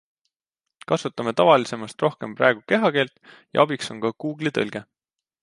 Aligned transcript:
Kasutame 0.91 1.33
tavalisemast 1.41 2.05
rohkem 2.05 2.33
praegu 2.39 2.65
kehakeelt 2.73 3.15
ja 3.35 3.67
abiks 3.67 3.95
on 3.97 4.03
ka 4.09 4.13
Google'i 4.27 4.57
tõlge. 4.59 4.85